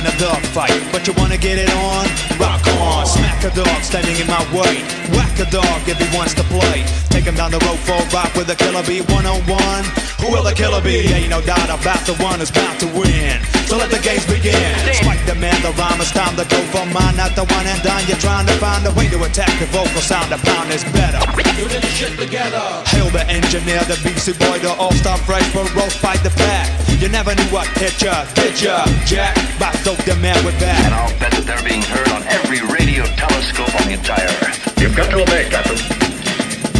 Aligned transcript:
don't 0.00 0.12
in 0.12 0.14
a 0.14 0.18
dog 0.20 0.42
fight, 0.52 0.72
but 0.92 1.06
you 1.06 1.12
wanna 1.14 1.36
get 1.36 1.58
it 1.58 1.70
on? 1.74 2.06
Rock 2.38 2.66
on, 2.80 3.06
smack 3.06 3.44
a 3.44 3.50
dog 3.50 3.82
standing 3.82 4.16
in 4.16 4.26
my 4.26 4.40
way. 4.52 4.82
Whack 5.16 5.38
a 5.40 5.50
dog 5.50 5.80
if 5.88 5.98
he 5.98 6.16
wants 6.16 6.34
to 6.34 6.44
play. 6.44 6.84
Take 7.08 7.24
him 7.24 7.34
down 7.34 7.50
the 7.50 7.58
road 7.66 7.78
for 7.80 7.96
a 7.96 8.06
rock 8.14 8.34
with 8.36 8.48
a 8.50 8.56
killer 8.56 8.82
bee 8.84 9.02
one 9.12 9.26
on 9.26 9.40
one. 9.46 9.84
Who 10.20 10.32
will 10.32 10.44
the 10.44 10.52
killer 10.52 10.80
be? 10.80 11.08
Ain't 11.12 11.30
no 11.30 11.40
doubt 11.40 11.68
about 11.68 12.04
the 12.06 12.14
one 12.22 12.38
who's 12.38 12.50
bound 12.50 12.78
to 12.80 12.86
win. 12.92 13.40
So 13.66 13.76
let 13.76 13.90
the 13.90 14.00
games 14.00 14.24
begin. 14.26 14.76
Spike 14.92 15.24
the 15.26 15.34
man, 15.34 15.56
the 15.62 15.72
rhyme, 15.76 16.00
it's 16.00 16.12
time 16.12 16.36
to 16.36 16.44
go 16.44 16.60
for 16.72 16.84
mine. 16.86 17.16
Not 17.16 17.34
the 17.36 17.44
one 17.44 17.66
and 17.66 17.80
done. 17.82 18.04
You're 18.06 18.20
trying 18.20 18.46
to 18.46 18.56
find 18.60 18.86
a 18.86 18.92
way 18.92 19.08
to 19.08 19.18
attack 19.24 19.52
the 19.58 19.66
vocal 19.66 20.00
sound. 20.00 20.32
The 20.32 20.38
pound 20.38 20.70
is 20.72 20.84
better. 20.92 21.20
Putting 21.32 21.80
the 21.80 21.92
shit 21.92 22.18
together. 22.18 22.62
Hail 22.92 23.10
the 23.10 23.24
engineer, 23.28 23.80
the 23.84 23.96
BC 24.04 24.38
boy, 24.38 24.58
the 24.60 24.72
all-star 24.74 25.18
fresh 25.18 25.46
for 25.52 25.64
roast 25.76 25.98
fight 25.98 26.22
the 26.22 26.30
pack. 26.30 26.69
You 27.00 27.08
never 27.08 27.34
knew 27.34 27.48
what 27.48 27.66
hit 27.80 27.96
ya, 28.02 28.28
did 28.34 28.60
ya? 28.60 28.84
Jack, 29.08 29.32
by 29.58 29.72
dope 29.88 30.04
the 30.04 30.12
man 30.20 30.36
with 30.44 30.60
that. 30.60 30.76
And 30.84 30.92
that. 30.92 31.00
I'll 31.00 31.16
bet 31.16 31.32
that 31.32 31.48
they're 31.48 31.64
being 31.64 31.80
heard 31.80 32.12
on 32.12 32.20
every 32.28 32.60
radio 32.76 33.08
telescope 33.16 33.72
on 33.72 33.88
the 33.88 33.96
entire 33.96 34.28
Earth. 34.44 34.60
You've 34.76 34.92
got 34.92 35.08
to 35.08 35.24
obey, 35.24 35.48
Captain. 35.48 35.80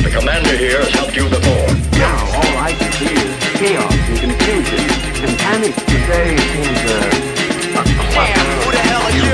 The 0.05 0.13
commander 0.13 0.53
here 0.61 0.77
has 0.77 0.93
helped 0.93 1.17
you 1.17 1.25
before. 1.25 1.73
Now 1.97 2.37
all 2.37 2.53
I 2.61 2.77
can 2.77 2.93
see 3.01 3.17
is 3.17 3.33
chaos 3.65 3.97
and 4.13 4.29
confusion 4.29 4.85
and 5.25 5.33
panic. 5.41 5.73
Today 5.89 6.37
seems 6.37 6.85
a, 6.85 7.01
a 7.81 7.89
Damn, 8.13 8.45
the 8.77 8.83
hell 8.93 9.01
are 9.01 9.17
you? 9.17 9.33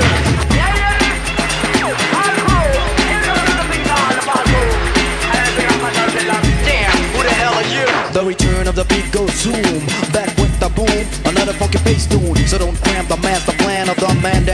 Damn, 6.63 6.95
who 7.11 7.19
the 7.27 7.35
hell 7.35 7.59
are 7.59 7.67
you? 7.75 7.83
The 8.15 8.23
return 8.23 8.71
of 8.71 8.79
the 8.79 8.87
beat 8.87 9.11
goes 9.11 9.35
zoom. 9.35 10.06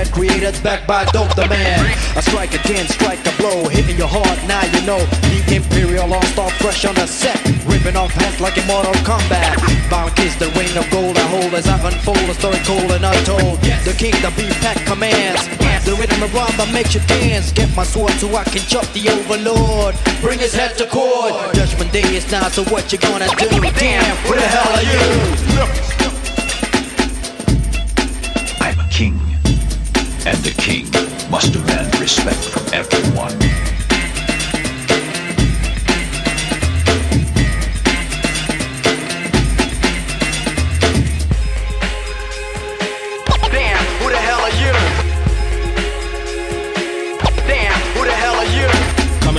That 0.03 0.13
created. 0.13 0.55
Back 0.63 0.85
by 0.87 1.05
dope 1.05 1.35
the 1.35 1.47
man. 1.47 1.79
A 2.15 2.21
strike 2.21 2.53
again, 2.53 2.87
strike 2.87 3.19
a 3.25 3.33
blow, 3.38 3.67
hitting 3.69 3.97
your 3.97 4.07
heart. 4.07 4.39
Now 4.47 4.63
you 4.75 4.81
know 4.85 5.00
the 5.31 5.55
Imperial 5.55 6.11
All 6.13 6.23
Star 6.33 6.50
fresh 6.59 6.85
on 6.85 6.95
the 6.95 7.07
set, 7.07 7.39
ripping 7.66 7.95
off 7.95 8.11
heads 8.11 8.39
like 8.39 8.57
in 8.57 8.66
Mortal 8.67 8.94
Kombat. 9.07 9.59
Bound 9.89 10.16
kiss 10.16 10.35
the 10.35 10.50
ring 10.59 10.72
of 10.78 10.89
gold 10.91 11.17
I 11.17 11.25
hold 11.28 11.53
as 11.53 11.67
I 11.67 11.78
unfold 11.88 12.29
a 12.29 12.33
story 12.33 12.59
cold 12.66 12.91
and 12.91 13.05
untold. 13.05 13.59
The 13.83 13.95
king, 13.97 14.16
the 14.22 14.31
beat 14.35 14.53
pack 14.63 14.78
commands. 14.85 15.47
The 15.85 15.95
rhythm 16.00 16.23
of 16.23 16.33
rhyme 16.33 16.55
that 16.57 16.72
makes 16.73 16.95
you 16.95 17.01
dance. 17.07 17.51
Get 17.51 17.69
my 17.75 17.83
sword 17.83 18.13
so 18.13 18.28
I 18.35 18.44
can 18.44 18.63
chop 18.67 18.88
the 18.94 19.09
overlord. 19.09 19.95
Bring 20.22 20.39
his 20.39 20.53
head 20.53 20.78
to 20.78 20.88
court. 20.88 21.53
Judgment 21.55 21.91
day 21.91 22.07
is 22.16 22.29
now, 22.31 22.47
so 22.49 22.63
what 22.66 22.91
you 22.91 22.97
gonna 22.97 23.28
do? 23.35 23.49
Damn, 23.78 24.16
who 24.23 24.35
the 24.35 24.47
hell 24.47 24.72
are 24.73 24.88
you? 24.88 25.92
And 30.25 30.38
the 30.38 30.51
king 30.61 30.85
must 31.29 31.51
demand 31.51 32.00
respect 32.00 32.38
from 32.45 32.73
everyone. 32.73 33.42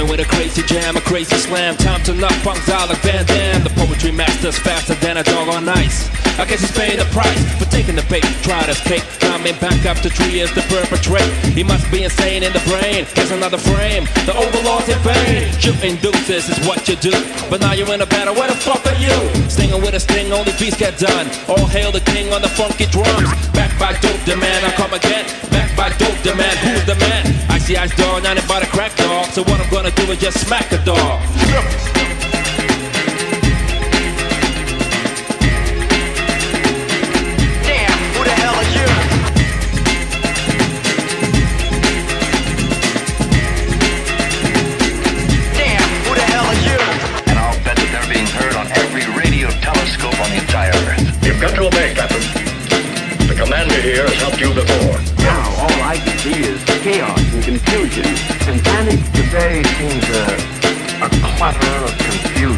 Coming 0.04 0.18
with 0.18 0.26
a 0.28 0.36
crazy 0.36 0.60
jam, 0.64 0.98
a 0.98 1.00
crazy 1.00 1.34
slam. 1.36 1.78
Time 1.78 2.02
to 2.04 2.12
knock 2.12 2.36
punks 2.44 2.68
out 2.68 2.90
like 2.90 3.00
Van 3.00 3.24
Damme. 3.24 3.64
The 3.64 3.70
poetry 3.70 4.12
master's 4.12 4.58
faster 4.58 4.92
than 5.00 5.16
a 5.16 5.22
dog 5.22 5.48
on 5.48 5.66
ice. 5.66 6.12
I 6.36 6.44
guess 6.44 6.60
he's 6.60 6.76
paying 6.76 6.98
the 6.98 7.08
price 7.08 7.40
for 7.56 7.64
taking 7.72 7.96
the 7.96 8.04
bait. 8.12 8.20
Try 8.44 8.68
to 8.68 8.72
escape. 8.76 9.00
Coming 9.20 9.56
back 9.64 9.80
up 9.88 9.96
after 9.96 10.10
three 10.10 10.36
years 10.36 10.52
to 10.52 10.60
perpetrate. 10.68 11.24
He 11.56 11.64
must 11.64 11.88
be 11.90 12.04
insane 12.04 12.42
in 12.42 12.52
the 12.52 12.60
brain. 12.68 13.08
Here's 13.16 13.30
another 13.30 13.56
frame. 13.56 14.04
The 14.28 14.36
overlord's 14.36 14.92
in 14.92 15.00
vain. 15.00 15.48
Shooting 15.56 15.96
deuces 16.04 16.52
is 16.52 16.60
what 16.68 16.84
you 16.84 16.96
do. 16.96 17.16
But 17.48 17.62
now 17.62 17.72
you're 17.72 17.88
in 17.94 18.02
a 18.02 18.06
battle. 18.06 18.34
Where 18.34 18.48
the 18.48 18.60
fuck 18.60 18.84
are 18.84 19.00
you? 19.00 19.16
Stinging 19.48 19.80
with 19.80 19.94
a 19.94 20.00
sting, 20.00 20.28
only 20.36 20.52
beats 20.60 20.76
get 20.76 20.98
done. 20.98 21.32
All 21.48 21.64
hail 21.64 21.92
the 21.92 22.04
king 22.12 22.28
on 22.34 22.42
the 22.42 22.52
funky 22.52 22.84
drums. 22.92 23.32
Back 23.56 23.72
by 23.80 23.96
dope 24.04 24.20
demand, 24.28 24.68
I 24.68 24.70
come 24.76 24.92
again. 24.92 25.24
Back 25.48 25.72
by 25.72 25.88
dope 25.96 26.20
demand. 26.20 26.60
Who's 26.60 26.84
the 26.84 26.96
man? 27.00 27.24
Icy 27.48 27.78
Ice 27.78 27.96
dog, 27.96 28.24
not 28.24 28.36
by 28.46 28.60
the 28.60 28.66
what 30.06 30.12
I'm 30.12 30.18
gonna 30.18 30.20
do 30.20 30.26
is 30.26 30.34
just 30.34 30.46
smack 30.46 30.72
a 30.72 30.84
dog. 30.84 31.20
Damn, 37.64 37.98
who 38.12 38.24
the 38.24 38.30
hell 38.30 38.54
are 38.54 38.70
you? 38.74 38.86
Damn, 45.56 45.88
who 46.04 46.14
the 46.14 46.20
hell 46.20 46.44
are 46.44 46.60
you? 46.60 46.78
And 47.30 47.38
I'll 47.38 47.56
bet 47.64 47.76
that 47.76 47.88
they're 47.92 48.12
being 48.12 48.26
heard 48.26 48.56
on 48.56 48.66
every 48.72 49.06
radio 49.16 49.48
telescope 49.60 50.18
on 50.20 50.30
the 50.30 50.36
entire 50.36 50.74
Earth. 50.90 51.24
You've 51.24 51.40
got 51.40 51.54
to 51.54 51.66
obey, 51.66 51.94
Captain. 51.94 52.20
The 53.26 53.34
commander 53.34 53.80
here 53.80 54.04
has 54.04 54.20
helped 54.20 54.40
you 54.40 54.52
before. 54.52 55.00
Now 55.24 55.48
all 55.60 55.82
I 55.82 55.96
can 55.96 56.18
see 56.18 56.40
is 56.44 56.62
chaos 56.82 57.18
and 57.32 57.42
confusion 57.42 58.04
and 58.46 58.62
Today 59.34 59.64
seems 59.64 60.08
a, 60.10 61.04
a 61.04 61.08
clutter 61.34 61.84
of 61.84 61.98
confusion. 61.98 62.53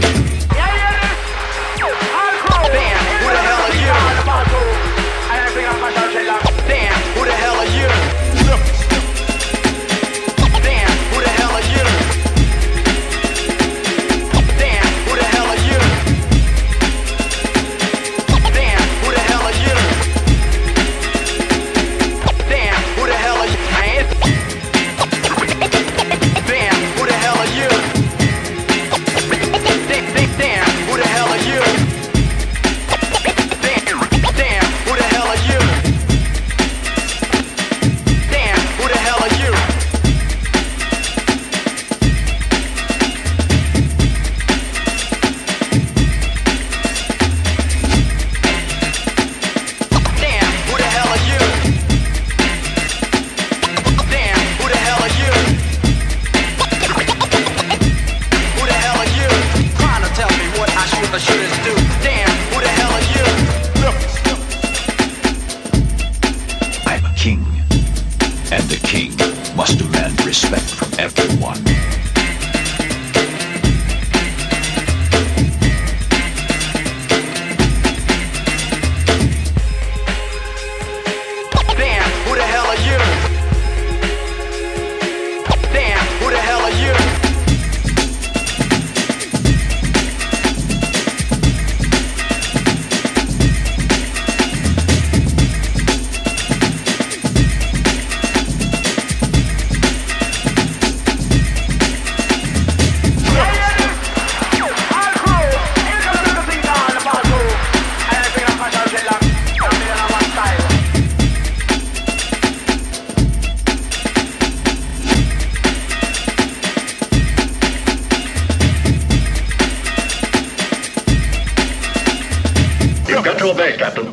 To 123.46 123.52
obey, 123.52 123.76
Captain. 123.76 124.06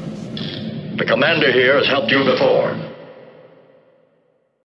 The 0.97 1.06
commander 1.06 1.51
here 1.51 1.77
has 1.77 1.88
helped 1.88 2.12
you 2.12 2.24
before. 2.24 2.77